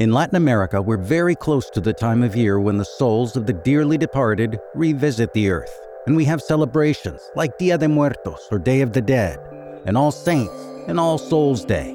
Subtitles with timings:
[0.00, 3.46] In Latin America, we're very close to the time of year when the souls of
[3.46, 5.72] the dearly departed revisit the earth,
[6.08, 9.38] and we have celebrations like Dia de Muertos or Day of the Dead,
[9.86, 10.52] and All Saints
[10.88, 11.92] and All Souls Day.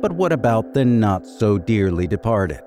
[0.00, 2.62] But what about the not so dearly departed?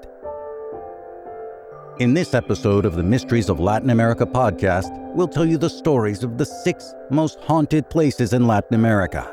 [2.00, 6.24] In this episode of the Mysteries of Latin America podcast, we'll tell you the stories
[6.24, 9.30] of the six most haunted places in Latin America.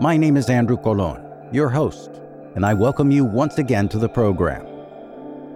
[0.00, 2.20] My name is Andrew Colon, your host,
[2.54, 4.64] and I welcome you once again to the program.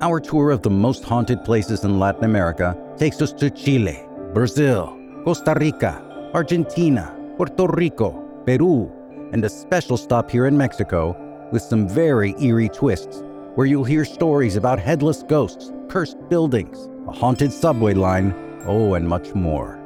[0.00, 4.04] Our tour of the most haunted places in Latin America takes us to Chile,
[4.34, 6.02] Brazil, Costa Rica,
[6.34, 8.10] Argentina, Puerto Rico,
[8.44, 8.90] Peru,
[9.32, 11.16] and a special stop here in Mexico
[11.52, 13.22] with some very eerie twists
[13.54, 18.34] where you'll hear stories about headless ghosts, cursed buildings, a haunted subway line,
[18.66, 19.78] oh, and much more.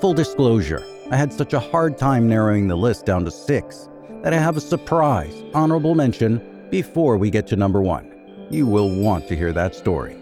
[0.00, 3.89] Full disclosure, I had such a hard time narrowing the list down to six
[4.22, 8.10] that I have a surprise honorable mention before we get to number one.
[8.50, 10.16] You will want to hear that story.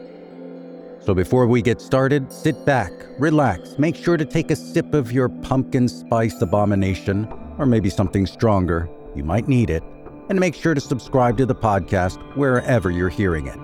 [1.00, 5.10] So before we get started, sit back, relax, make sure to take a sip of
[5.10, 7.26] your pumpkin spice abomination,
[7.58, 8.88] or maybe something stronger.
[9.14, 9.82] You might need it
[10.28, 13.58] and make sure to subscribe to the podcast wherever you're hearing it.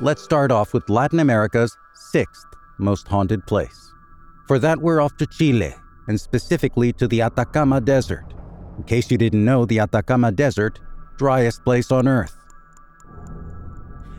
[0.00, 2.46] Let's start off with Latin America's sixth
[2.78, 3.92] most haunted place.
[4.46, 5.74] For that, we're off to Chile,
[6.08, 8.24] and specifically to the Atacama Desert.
[8.78, 10.80] In case you didn't know, the Atacama Desert,
[11.16, 12.36] driest place on Earth.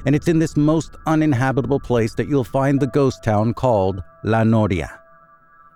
[0.06, 4.44] And it's in this most uninhabitable place that you'll find the ghost town called La
[4.44, 5.00] Noria.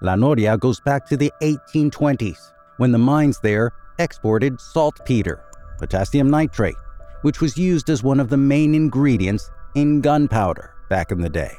[0.02, 5.44] La Noria goes back to the 1820s, when the mines there exported saltpeter,
[5.78, 6.76] potassium nitrate,
[7.22, 11.56] which was used as one of the main ingredients in gunpowder back in the day.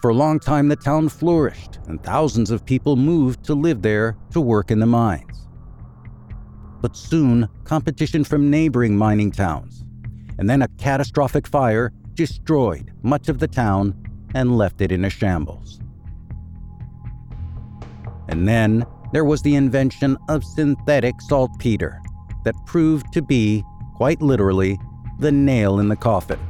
[0.00, 4.16] For a long time, the town flourished, and thousands of people moved to live there
[4.30, 5.46] to work in the mines.
[6.80, 9.84] But soon, competition from neighboring mining towns,
[10.38, 13.94] and then a catastrophic fire destroyed much of the town
[14.34, 15.80] and left it in a shambles.
[18.28, 22.00] And then there was the invention of synthetic saltpeter
[22.44, 23.62] that proved to be,
[23.96, 24.78] quite literally,
[25.18, 26.40] the nail in the coffin,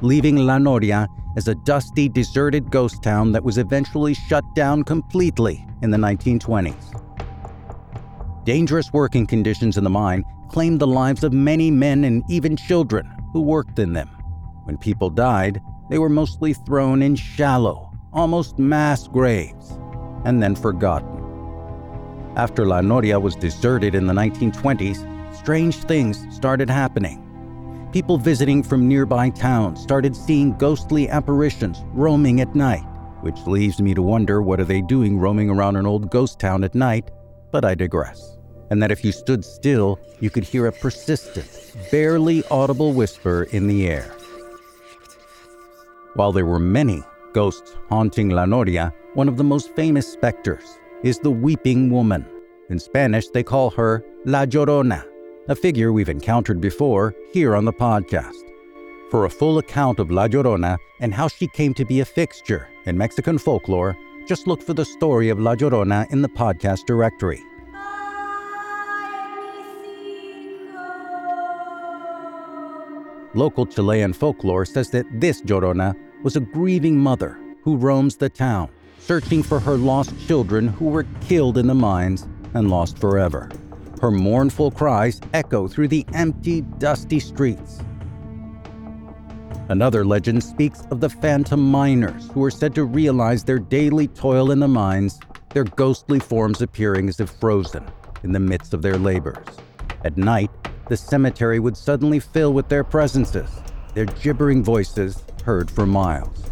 [0.00, 1.06] leaving La Noria
[1.38, 7.00] as a dusty, deserted ghost town that was eventually shut down completely in the 1920s.
[8.44, 13.08] Dangerous working conditions in the mine claimed the lives of many men and even children
[13.32, 14.08] who worked in them.
[14.64, 19.78] When people died, they were mostly thrown in shallow, almost mass graves,
[20.24, 21.22] and then forgotten.
[22.34, 27.27] After La Noria was deserted in the 1920s, strange things started happening.
[27.92, 32.84] People visiting from nearby towns started seeing ghostly apparitions roaming at night,
[33.22, 36.64] which leaves me to wonder what are they doing roaming around an old ghost town
[36.64, 37.10] at night,
[37.50, 38.36] but I digress.
[38.70, 43.66] And that if you stood still, you could hear a persistent, barely audible whisper in
[43.66, 44.14] the air.
[46.12, 51.18] While there were many ghosts haunting La Noria, one of the most famous specters is
[51.20, 52.26] the Weeping Woman.
[52.68, 55.06] In Spanish, they call her La Llorona,
[55.48, 58.42] a figure we've encountered before here on the podcast.
[59.10, 62.68] For a full account of La Llorona and how she came to be a fixture
[62.84, 67.42] in Mexican folklore, just look for the story of La Llorona in the podcast directory.
[73.34, 78.68] Local Chilean folklore says that this Llorona was a grieving mother who roams the town
[78.98, 83.48] searching for her lost children who were killed in the mines and lost forever.
[84.00, 87.80] Her mournful cries echo through the empty, dusty streets.
[89.68, 94.50] Another legend speaks of the phantom miners who are said to realize their daily toil
[94.50, 95.18] in the mines,
[95.50, 97.84] their ghostly forms appearing as if frozen
[98.22, 99.46] in the midst of their labors.
[100.04, 100.50] At night,
[100.88, 103.50] the cemetery would suddenly fill with their presences,
[103.94, 106.48] their gibbering voices heard for miles.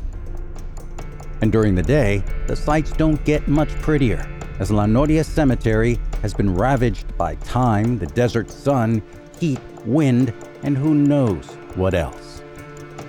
[1.40, 4.26] And during the day, the sights don't get much prettier,
[4.58, 9.02] as La Noria Cemetery has been ravaged by time, the desert sun,
[9.38, 10.32] heat, wind,
[10.62, 12.42] and who knows what else.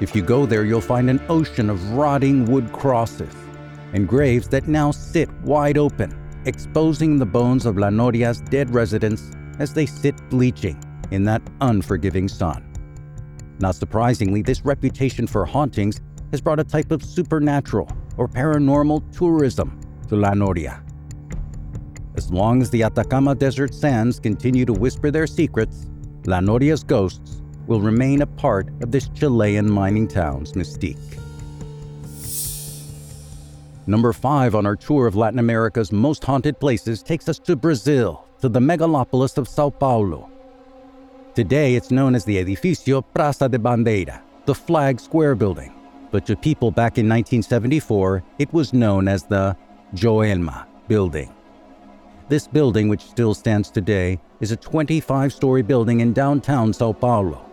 [0.02, 3.34] If you go there, you'll find an ocean of rotting wood crosses
[3.94, 6.16] and graves that now sit wide open,
[6.46, 12.28] exposing the bones of La Noria's dead residents as they sit bleaching in that unforgiving
[12.28, 12.64] sun.
[13.60, 16.02] Not surprisingly, this reputation for hauntings
[16.32, 19.80] has brought a type of supernatural or paranormal tourism
[20.10, 20.84] to La Noria.
[22.18, 25.86] As long as the Atacama Desert sands continue to whisper their secrets,
[26.26, 30.98] La Noria's ghosts will remain a part of this Chilean mining town's mystique.
[33.86, 38.26] Number five on our tour of Latin America's most haunted places takes us to Brazil,
[38.42, 40.28] to the megalopolis of Sao Paulo.
[41.36, 45.72] Today it's known as the Edificio Praça de Bandeira, the Flag Square building.
[46.10, 49.56] But to people back in 1974, it was known as the
[49.94, 51.32] Joelma building.
[52.30, 57.46] This building, which still stands today, is a 25 story building in downtown Sao Paulo.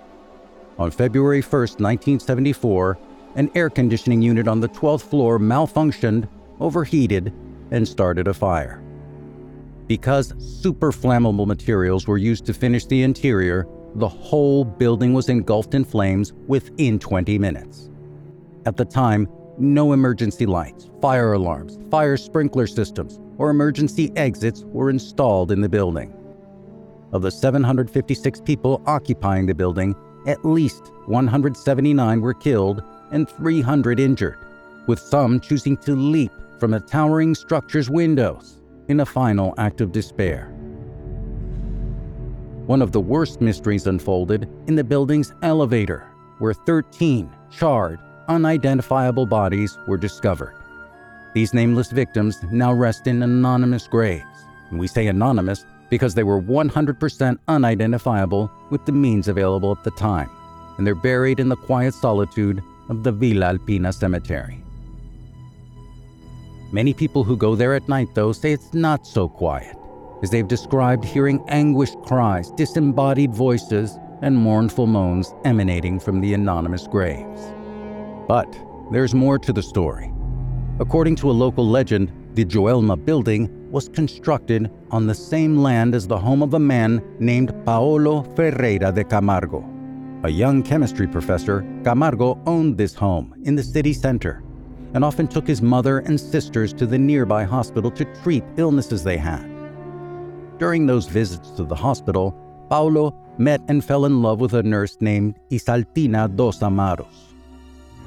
[0.81, 2.99] On February 1, 1974,
[3.37, 6.29] an air conditioning unit on the 12th floor malfunctioned,
[6.59, 7.33] overheated,
[7.71, 8.83] and started a fire.
[9.87, 15.75] Because super flammable materials were used to finish the interior, the whole building was engulfed
[15.75, 17.91] in flames within 20 minutes.
[18.67, 19.29] At the time,
[19.59, 25.69] no emergency lights, fire alarms, fire sprinkler systems, or emergency exits were installed in the
[25.69, 26.13] building.
[27.13, 29.95] Of the 756 people occupying the building,
[30.27, 34.39] at least 179 were killed and 300 injured,
[34.87, 39.93] with some choosing to leap from the towering structure's windows in a final act of
[39.93, 40.49] despair.
[42.67, 46.09] One of the worst mysteries unfolded in the building's elevator,
[46.39, 50.55] where 13 charred, unidentifiable bodies were discovered.
[51.35, 54.25] These nameless victims now rest in anonymous graves.
[54.71, 59.91] And we say anonymous because they were 100% unidentifiable with the means available at the
[59.93, 60.31] time,
[60.77, 64.63] and they're buried in the quiet solitude of the Vila Alpina Cemetery.
[66.73, 69.77] Many people who go there at night, though, say it's not so quiet,
[70.23, 76.87] as they've described hearing anguished cries, disembodied voices, and mournful moans emanating from the anonymous
[76.87, 77.53] graves.
[78.27, 78.49] But
[78.91, 80.13] there's more to the story.
[80.81, 86.07] According to a local legend, the Joelma building was constructed on the same land as
[86.07, 89.65] the home of a man named Paulo Ferreira de Camargo.
[90.25, 94.43] A young chemistry professor, Camargo owned this home in the city center
[94.95, 99.17] and often took his mother and sisters to the nearby hospital to treat illnesses they
[99.17, 99.45] had.
[100.59, 102.35] During those visits to the hospital,
[102.71, 107.34] Paulo met and fell in love with a nurse named Isaltina dos Amaros.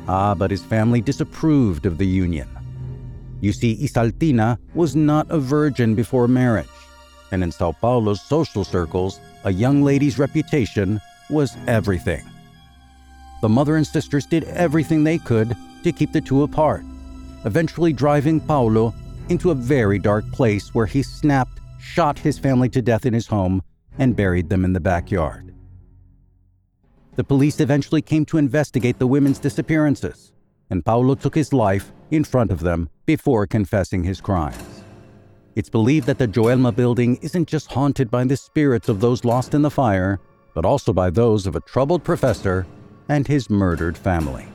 [0.08, 2.48] Ah, but his family disapproved of the union.
[3.42, 6.68] You see, Isaltina was not a virgin before marriage,
[7.32, 11.00] and in Sao Paulo's social circles, a young lady's reputation
[11.30, 12.24] was everything.
[13.42, 16.84] The mother and sisters did everything they could to keep the two apart,
[17.46, 18.94] eventually driving Paulo
[19.30, 23.28] into a very dark place where he snapped, shot his family to death in his
[23.28, 23.62] home,
[24.00, 25.47] and buried them in the backyard.
[27.18, 30.34] The police eventually came to investigate the women's disappearances,
[30.70, 34.84] and Paulo took his life in front of them before confessing his crimes.
[35.56, 39.56] It's believed that the Joelma building isn't just haunted by the spirits of those lost
[39.56, 40.20] in the fire,
[40.54, 42.68] but also by those of a troubled professor
[43.10, 44.46] and his murdered family.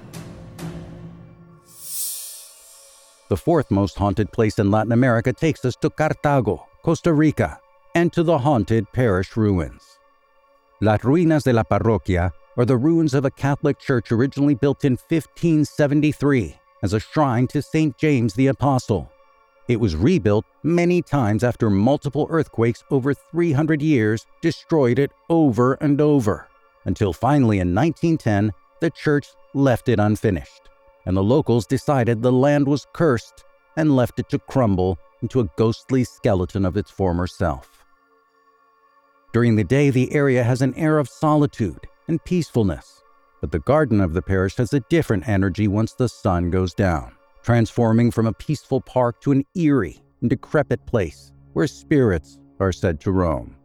[3.29, 7.58] The fourth most haunted place in Latin America takes us to Cartago, Costa Rica,
[7.97, 9.99] and to the haunted parish ruins.
[10.81, 14.93] Las Ruinas de la Parroquia are the ruins of a Catholic church originally built in
[14.93, 17.96] 1573 as a shrine to St.
[17.96, 19.10] James the Apostle.
[19.69, 26.00] It was rebuilt many times after multiple earthquakes over 300 years destroyed it over and
[26.00, 26.49] over,
[26.84, 30.69] until finally in 1910 the church left it unfinished,
[31.06, 33.44] and the locals decided the land was cursed
[33.76, 37.84] and left it to crumble into a ghostly skeleton of its former self.
[39.32, 43.02] During the day, the area has an air of solitude and peacefulness,
[43.40, 47.12] but the garden of the parish has a different energy once the sun goes down
[47.42, 53.00] transforming from a peaceful park to an eerie and decrepit place where spirits are said
[53.00, 53.56] to roam.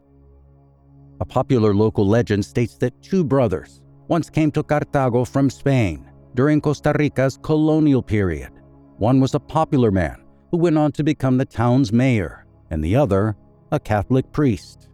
[1.20, 6.60] A popular local legend states that two brothers once came to Cartago from Spain during
[6.60, 8.50] Costa Rica's colonial period.
[8.98, 12.96] One was a popular man who went on to become the town's mayor, and the
[12.96, 13.36] other,
[13.70, 14.88] a Catholic priest.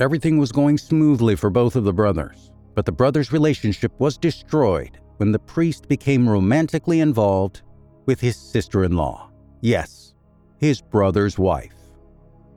[0.00, 4.98] Everything was going smoothly for both of the brothers, but the brothers' relationship was destroyed
[5.18, 7.62] when the priest became romantically involved
[8.06, 9.30] with his sister in law.
[9.60, 10.14] Yes,
[10.58, 11.74] his brother's wife.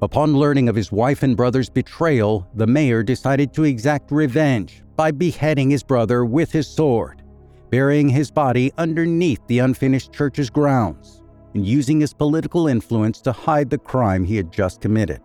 [0.02, 5.12] Upon learning of his wife and brother's betrayal, the mayor decided to exact revenge by
[5.12, 7.24] beheading his brother with his sword,
[7.70, 13.70] burying his body underneath the unfinished church's grounds, and using his political influence to hide
[13.70, 15.22] the crime he had just committed.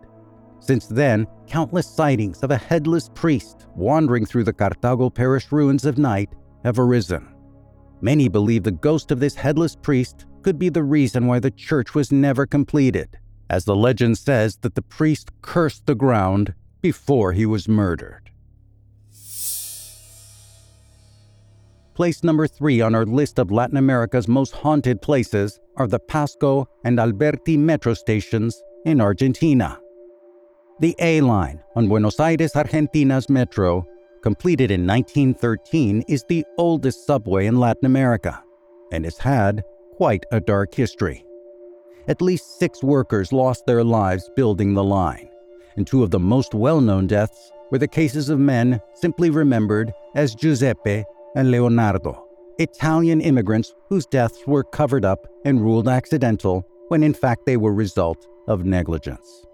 [0.61, 5.97] Since then, countless sightings of a headless priest wandering through the Cartago parish ruins of
[5.97, 6.29] night
[6.63, 7.27] have arisen.
[7.99, 11.95] Many believe the ghost of this headless priest could be the reason why the church
[11.95, 13.17] was never completed,
[13.49, 18.29] as the legend says that the priest cursed the ground before he was murdered.
[21.95, 26.67] Place number three on our list of Latin America's most haunted places are the Pasco
[26.85, 29.80] and Alberti metro stations in Argentina.
[30.79, 33.85] The A line on Buenos Aires, Argentina's metro
[34.23, 38.41] completed in 1913, is the oldest subway in Latin America
[38.91, 39.63] and has had
[39.95, 41.25] quite a dark history.
[42.07, 45.29] At least six workers lost their lives building the line,
[45.75, 49.93] and two of the most well known deaths were the cases of men simply remembered
[50.15, 51.03] as Giuseppe
[51.35, 57.45] and Leonardo, Italian immigrants whose deaths were covered up and ruled accidental when in fact
[57.45, 59.45] they were result of negligence.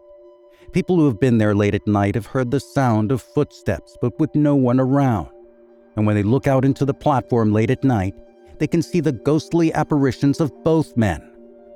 [0.77, 4.19] People who have been there late at night have heard the sound of footsteps, but
[4.19, 5.27] with no one around.
[5.95, 8.13] And when they look out into the platform late at night,
[8.59, 11.31] they can see the ghostly apparitions of both men,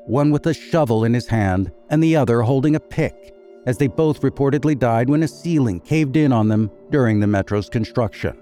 [0.06, 3.34] one with a shovel in his hand and the other holding a pick,
[3.66, 7.70] as they both reportedly died when a ceiling caved in on them during the metro's
[7.70, 8.38] construction.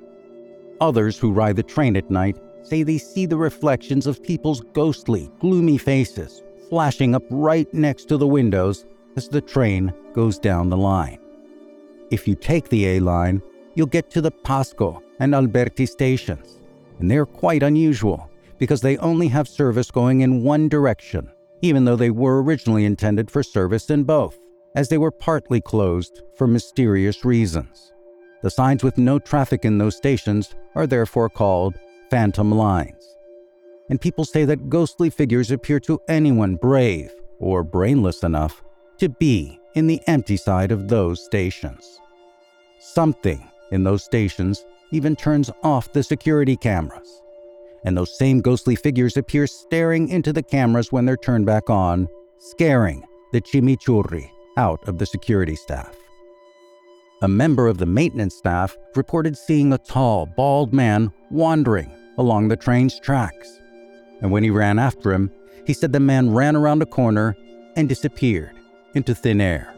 [0.81, 5.31] Others who ride the train at night say they see the reflections of people's ghostly,
[5.39, 8.85] gloomy faces flashing up right next to the windows
[9.19, 11.19] as the train goes down the line.
[12.09, 13.41] If you take the A line,
[13.75, 16.61] you'll get to the Pasco and Alberti stations,
[16.99, 21.29] and they're quite unusual because they only have service going in one direction,
[21.61, 24.39] even though they were originally intended for service in both,
[24.73, 27.91] as they were partly closed for mysterious reasons.
[28.41, 31.77] The signs with no traffic in those stations are therefore called
[32.09, 33.17] phantom lines.
[33.89, 38.63] And people say that ghostly figures appear to anyone brave or brainless enough
[38.99, 41.99] to be in the empty side of those stations.
[42.79, 47.21] Something in those stations even turns off the security cameras.
[47.85, 52.07] And those same ghostly figures appear staring into the cameras when they're turned back on,
[52.39, 55.95] scaring the chimichurri out of the security staff.
[57.21, 62.57] A member of the maintenance staff reported seeing a tall, bald man wandering along the
[62.57, 63.59] train's tracks.
[64.21, 65.31] And when he ran after him,
[65.65, 67.37] he said the man ran around a corner
[67.75, 68.58] and disappeared
[68.93, 69.73] into thin air.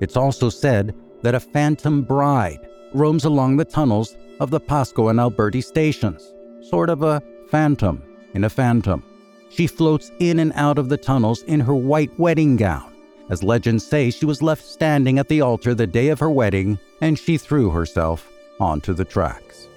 [0.00, 5.18] It's also said that a phantom bride roams along the tunnels of the Pasco and
[5.18, 8.02] Alberti stations, sort of a phantom
[8.34, 9.02] in a phantom.
[9.50, 12.92] She floats in and out of the tunnels in her white wedding gown.
[13.30, 16.78] As legends say, she was left standing at the altar the day of her wedding
[17.00, 18.30] and she threw herself
[18.60, 19.68] onto the tracks.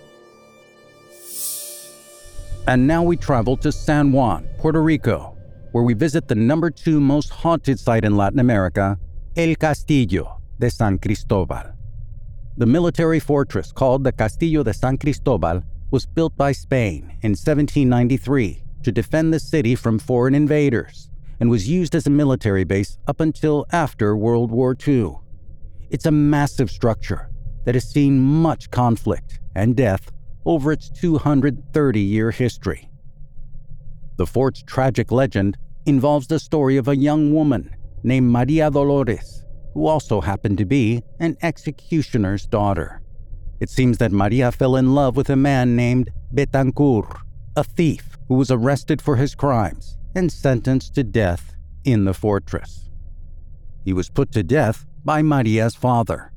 [2.68, 5.36] And now we travel to San Juan, Puerto Rico,
[5.72, 8.98] where we visit the number two most haunted site in Latin America,
[9.36, 11.74] El Castillo de San Cristobal.
[12.58, 18.64] The military fortress called the Castillo de San Cristobal was built by Spain in 1793
[18.84, 21.10] to defend the city from foreign invaders
[21.40, 25.16] and was used as a military base up until after World War II.
[25.90, 27.32] It's a massive structure
[27.66, 30.12] that has seen much conflict and death
[30.46, 32.91] over its 230 year history.
[34.22, 39.88] The fort's tragic legend involves the story of a young woman named Maria Dolores, who
[39.88, 43.02] also happened to be an executioner's daughter.
[43.60, 47.20] It seems that Maria fell in love with a man named Betancourt,
[47.56, 52.92] a thief who was arrested for his crimes and sentenced to death in the fortress.
[53.84, 56.32] He was put to death by Maria's father.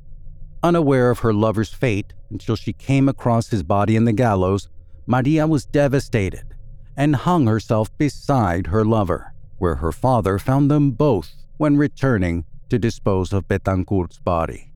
[0.63, 4.69] Unaware of her lover's fate until she came across his body in the gallows,
[5.05, 6.54] Maria was devastated
[6.97, 12.79] and hung herself beside her lover, where her father found them both when returning to
[12.79, 14.71] dispose of Betancourt's body.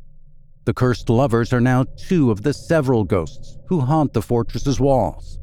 [0.66, 5.40] The cursed lovers are now two of the several ghosts who haunt the fortress's walls.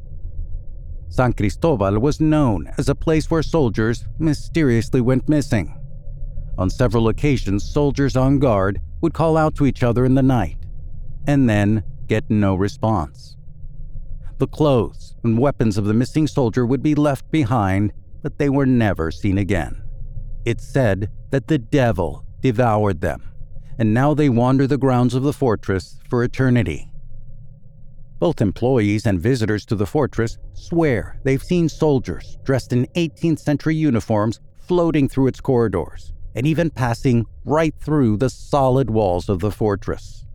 [1.08, 5.74] San Cristobal was known as a place where soldiers mysteriously went missing.
[6.58, 10.58] On several occasions, soldiers on guard would call out to each other in the night
[11.26, 13.36] and then get no response.
[14.38, 17.92] The clothes and weapons of the missing soldier would be left behind,
[18.22, 19.82] but they were never seen again.
[20.44, 23.22] It's said that the devil devoured them,
[23.78, 26.88] and now they wander the grounds of the fortress for eternity.
[28.18, 33.74] Both employees and visitors to the fortress swear they've seen soldiers dressed in 18th century
[33.74, 39.50] uniforms floating through its corridors and even passing right through the solid walls of the
[39.50, 40.25] fortress.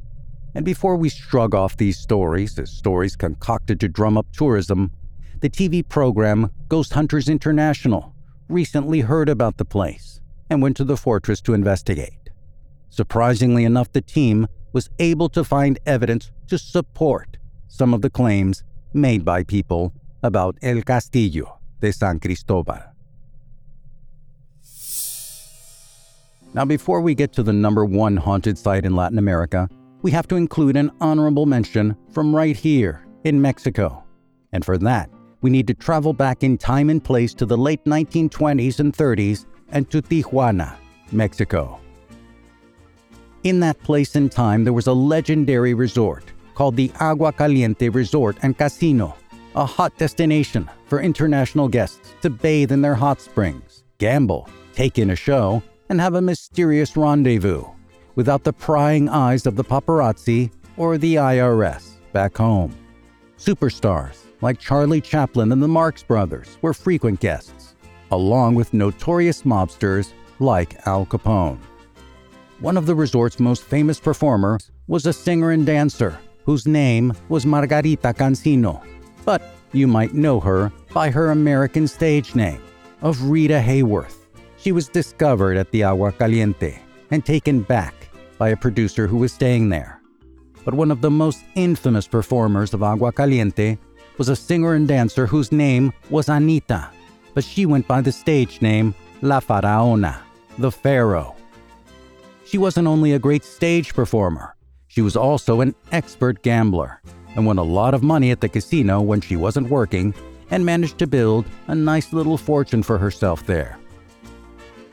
[0.54, 4.92] And before we shrug off these stories as stories concocted to drum up tourism,
[5.40, 8.14] the TV program Ghost Hunters International
[8.50, 12.30] recently heard about the place and went to the fortress to investigate.
[12.90, 17.38] Surprisingly enough, the team was able to find evidence to support
[17.70, 22.80] some of the claims made by people about El Castillo de San Cristobal.
[26.54, 29.70] Now, before we get to the number one haunted site in Latin America,
[30.02, 34.04] we have to include an honorable mention from right here in Mexico.
[34.52, 35.10] And for that,
[35.42, 39.46] we need to travel back in time and place to the late 1920s and 30s
[39.70, 40.76] and to Tijuana,
[41.12, 41.80] Mexico.
[43.44, 48.38] In that place and time, there was a legendary resort called the Agua Caliente Resort
[48.44, 49.16] and Casino,
[49.56, 55.10] a hot destination for international guests to bathe in their hot springs, gamble, take in
[55.10, 57.64] a show, and have a mysterious rendezvous
[58.16, 62.76] without the prying eyes of the paparazzi or the IRS back home.
[63.38, 67.76] Superstars like Charlie Chaplin and the Marx Brothers were frequent guests,
[68.12, 71.60] along with notorious mobsters like Al Capone.
[72.60, 77.46] One of the resort's most famous performers was a singer and dancer whose name was
[77.46, 78.84] Margarita Cansino,
[79.26, 79.42] but
[79.72, 82.62] you might know her by her American stage name
[83.02, 84.18] of Rita Hayworth.
[84.58, 88.01] She was discovered at the Agua Caliente and taken back
[88.42, 90.02] by a producer who was staying there.
[90.66, 93.78] But one of the most infamous performers of Agua Caliente
[94.18, 96.90] was a singer and dancer whose name was Anita,
[97.36, 100.18] but she went by the stage name La Faraona,
[100.58, 101.36] the Pharaoh.
[102.44, 104.56] She wasn't only a great stage performer,
[104.88, 107.00] she was also an expert gambler
[107.36, 110.16] and won a lot of money at the casino when she wasn't working
[110.50, 113.78] and managed to build a nice little fortune for herself there.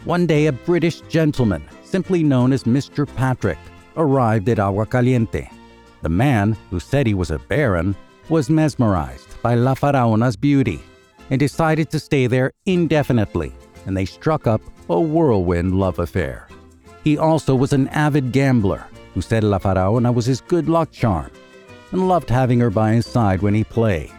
[0.08, 3.06] One day, a British gentleman, simply known as Mr.
[3.16, 3.58] Patrick,
[3.94, 5.50] arrived at Agua Caliente.
[6.00, 7.94] The man, who said he was a baron,
[8.30, 10.80] was mesmerized by La Faraona's beauty
[11.28, 13.52] and decided to stay there indefinitely,
[13.84, 16.48] and they struck up a whirlwind love affair.
[17.04, 21.30] He also was an avid gambler who said La Faraona was his good luck charm
[21.92, 24.10] and loved having her by his side when he played.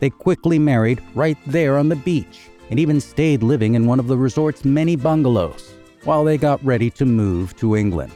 [0.00, 4.06] They quickly married right there on the beach and even stayed living in one of
[4.06, 5.74] the resort's many bungalows
[6.04, 8.10] while they got ready to move to England.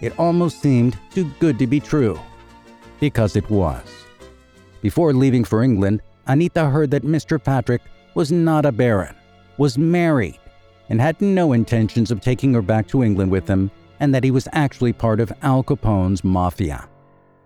[0.00, 2.18] It almost seemed too good to be true,
[2.98, 4.06] because it was.
[4.80, 7.38] Before leaving for England, Anita heard that Mr.
[7.44, 7.82] Patrick
[8.14, 9.14] was not a baron,
[9.58, 10.40] was married,
[10.88, 13.70] and had no intentions of taking her back to England with him,
[14.00, 16.88] and that he was actually part of Al Capone's mafia.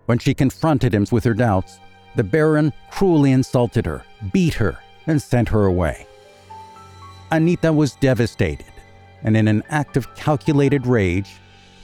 [0.05, 1.79] When she confronted him with her doubts,
[2.15, 6.07] the Baron cruelly insulted her, beat her, and sent her away.
[7.33, 8.71] Anita was devastated,
[9.23, 11.31] and in an act of calculated rage,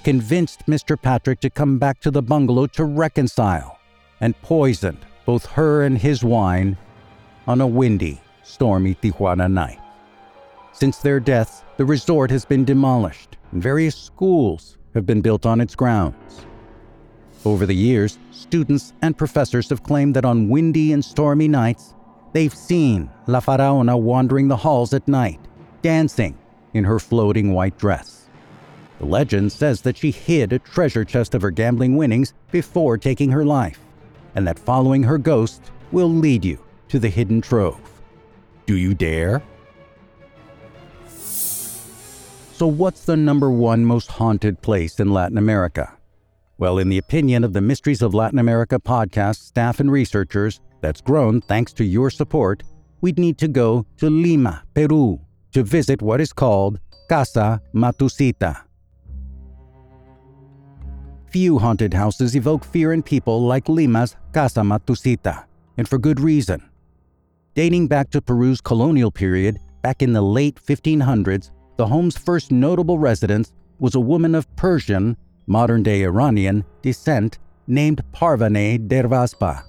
[0.03, 0.95] convinced Mr.
[1.01, 3.79] Patrick to come back to the bungalow to reconcile,
[4.21, 6.77] and poisoned both her and his wine
[7.47, 9.79] on a windy, stormy Tijuana night.
[10.71, 15.62] Since their deaths, the resort has been demolished, and various schools have been built on
[15.62, 16.45] its grounds.
[17.43, 21.95] Over the years, students and professors have claimed that on windy and stormy nights,
[22.33, 25.39] they've seen La Faraona wandering the halls at night,
[25.81, 26.37] dancing
[26.73, 28.27] in her floating white dress.
[28.99, 33.31] The legend says that she hid a treasure chest of her gambling winnings before taking
[33.31, 33.79] her life,
[34.35, 37.79] and that following her ghost will lead you to the hidden trove.
[38.65, 39.41] Do you dare?
[41.07, 45.93] So, what's the number one most haunted place in Latin America?
[46.60, 51.00] Well, in the opinion of the Mysteries of Latin America podcast staff and researchers, that's
[51.00, 52.63] grown thanks to your support,
[53.00, 55.22] we'd need to go to Lima, Peru,
[55.54, 58.58] to visit what is called Casa Matusita.
[61.28, 65.45] Few haunted houses evoke fear in people like Lima's Casa Matusita,
[65.78, 66.62] and for good reason.
[67.56, 73.00] Dating back to Peru's colonial period, back in the late 1500s, the home's first notable
[73.00, 75.15] resident was a woman of Persian
[75.49, 79.63] modern day Iranian, descent named Parvaneh Dervaspa.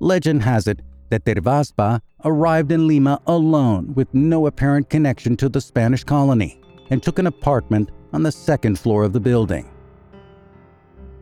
[0.00, 5.60] Legend has it that Dervaspa arrived in Lima alone with no apparent connection to the
[5.60, 9.70] Spanish colony and took an apartment on the second floor of the building.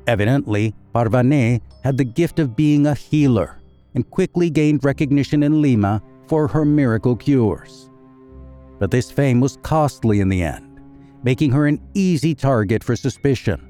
[0.07, 3.59] Evidently, Parvaneh had the gift of being a healer
[3.94, 7.90] and quickly gained recognition in Lima for her miracle cures.
[8.79, 10.68] But this fame was costly in the end
[11.29, 13.61] making her an easy target for suspicion.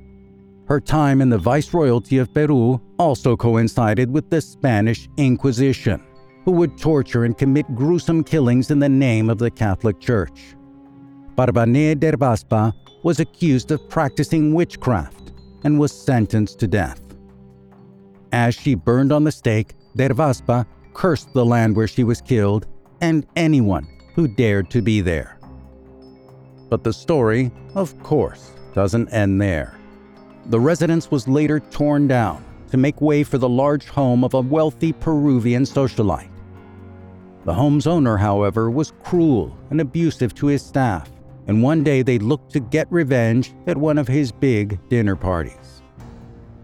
[0.68, 6.00] Her time in the Viceroyalty of Peru also coincided with the Spanish Inquisition,
[6.44, 10.54] who would torture and commit gruesome killings in the name of the Catholic Church.
[11.34, 15.32] Parvaneh Dervaspa was accused of practicing witchcraft
[15.64, 17.02] and was sentenced to death.
[18.30, 22.68] As she burned on the stake, Dervaspa cursed the land where she was killed
[23.00, 25.37] and anyone who dared to be there.
[26.68, 29.78] But the story, of course, doesn't end there.
[30.46, 34.40] The residence was later torn down to make way for the large home of a
[34.40, 36.30] wealthy Peruvian socialite.
[37.44, 41.10] The home's owner, however, was cruel and abusive to his staff,
[41.46, 45.82] and one day they looked to get revenge at one of his big dinner parties.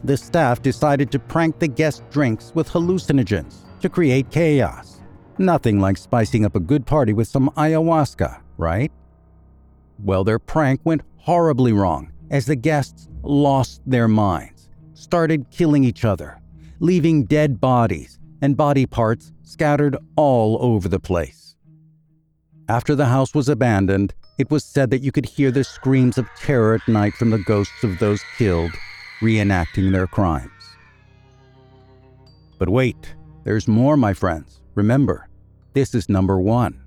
[0.05, 5.01] The staff decided to prank the guest drinks with hallucinogens to create chaos.
[5.39, 8.93] Nothing like spicing up a good party with some ayahuasca, right?
[10.03, 16.05] Well, their prank went horribly wrong as the guests lost their minds, started killing each
[16.05, 16.41] other,
[16.81, 21.57] leaving dead bodies and body parts scattered all over the place.
[22.69, 26.29] After the house was abandoned, it was said that you could hear the screams of
[26.37, 28.73] terror at night from the ghosts of those killed,
[29.21, 30.51] reenacting their crimes.
[32.59, 34.61] But wait, there's more, my friends.
[34.75, 35.29] Remember,
[35.73, 36.84] this is number one.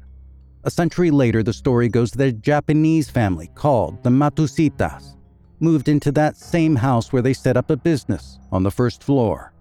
[0.68, 5.16] A century later, the story goes that a Japanese family called the Matusitas
[5.62, 9.54] moved into that same house where they set up a business on the first floor.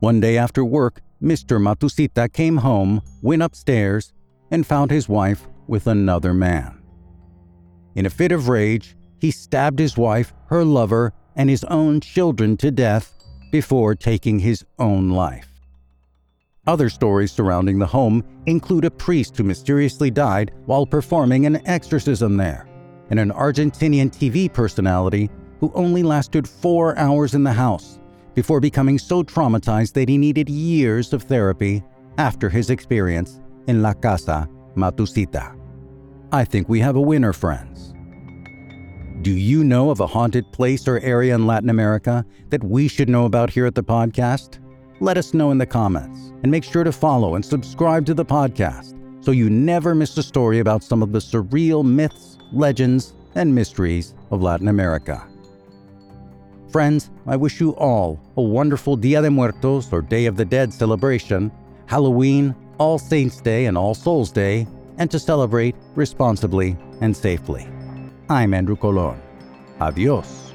[0.00, 1.60] One day after work, Mr.
[1.60, 4.14] Matusita came home, went upstairs,
[4.50, 6.80] and found his wife with another man.
[7.94, 12.56] In a fit of rage, he stabbed his wife, her lover, and his own children
[12.56, 13.12] to death
[13.50, 15.51] before taking his own life.
[16.64, 22.36] Other stories surrounding the home include a priest who mysteriously died while performing an exorcism
[22.36, 22.68] there,
[23.10, 27.98] and an Argentinian TV personality who only lasted four hours in the house
[28.34, 31.82] before becoming so traumatized that he needed years of therapy
[32.16, 35.58] after his experience in La Casa Matsusita.
[36.30, 37.92] I think we have a winner, friends.
[39.22, 43.08] Do you know of a haunted place or area in Latin America that we should
[43.08, 44.61] know about here at the podcast?
[45.02, 48.24] Let us know in the comments and make sure to follow and subscribe to the
[48.24, 53.52] podcast so you never miss a story about some of the surreal myths, legends, and
[53.52, 55.26] mysteries of Latin America.
[56.70, 60.72] Friends, I wish you all a wonderful Dia de Muertos or Day of the Dead
[60.72, 61.50] celebration,
[61.86, 67.66] Halloween, All Saints' Day, and All Souls' Day, and to celebrate responsibly and safely.
[68.28, 69.20] I'm Andrew Colon.
[69.80, 70.51] Adios.